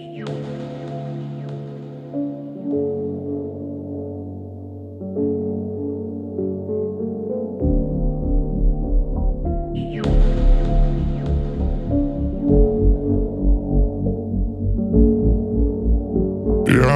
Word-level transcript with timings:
Я 0.00 0.24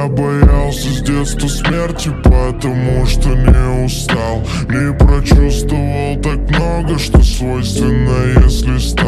боялся 0.07 0.89
с 0.89 1.01
детства 1.01 1.47
смерти, 1.47 2.09
потому 2.23 3.05
что 3.05 3.29
не 3.29 3.85
устал. 3.85 4.41
Не 4.67 4.91
прочувствовал 4.97 6.19
так 6.23 6.39
много, 6.49 6.97
что 6.97 7.21
свойственно, 7.21 8.43
если 8.43 8.77
понял, 8.77 9.04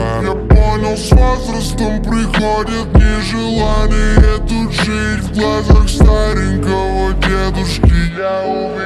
с 0.97 1.11
возрастом 1.11 2.01
приходит 2.01 2.93
нежелание 2.95 4.39
тут 4.47 4.71
жить 4.71 5.23
В 5.23 5.39
глазах 5.39 5.87
старенького 5.87 7.13
дедушки. 7.13 8.17
Я 8.17 8.41
увидел 8.47 8.76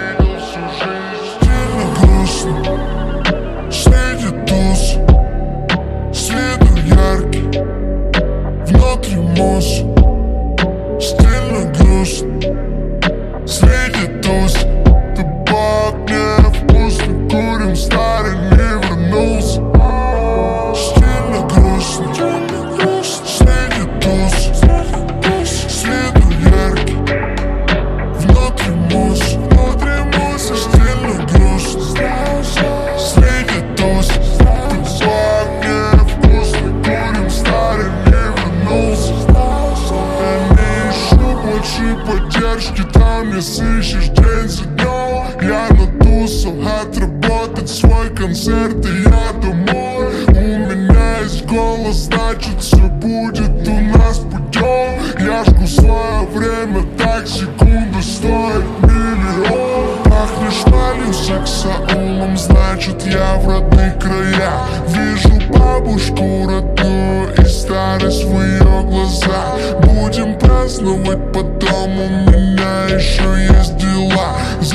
день 44.21 44.49
за 44.49 44.63
днем 44.65 45.25
Я 45.41 45.67
на 45.69 45.87
тусах 46.03 46.53
отработать 46.81 47.69
свой 47.69 48.09
концерт 48.15 48.85
и 48.85 49.03
я 49.03 49.31
домой. 49.41 50.07
У 50.27 50.31
меня 50.31 51.19
есть 51.23 51.45
голос, 51.45 51.95
значит 51.95 52.59
все 52.59 52.77
будет 52.77 53.67
у 53.67 53.97
нас 53.97 54.19
путем 54.19 54.99
Я 55.19 55.43
жгу 55.43 55.67
свое 55.67 56.25
время, 56.33 56.83
так 56.97 57.27
секунда 57.27 58.01
стоит 58.01 58.65
миллион. 58.83 60.03
Пахнешь 60.03 60.63
валью 60.65 61.13
сексаулом, 61.13 62.37
значит 62.37 63.05
я 63.05 63.35
в 63.35 63.47
родные 63.47 63.91
края 63.99 64.53
Вижу 64.87 65.41
бабушку 65.49 66.47
родную 66.47 67.33
и 67.37 67.45
старость 67.45 68.23
в 68.23 68.41
ее 68.41 68.83
глазах. 68.83 69.57
Будем 69.83 70.37
праздновать 70.37 71.33
потом 71.33 71.99
у 71.99 72.09
меня 72.29 72.95
еще 72.95 73.30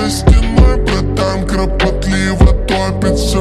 За 0.07 0.13
стеной, 0.13 0.77
братан, 0.85 1.45
кропотливо 1.49 2.53
топится 2.69 3.36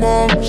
mom. 0.00 0.39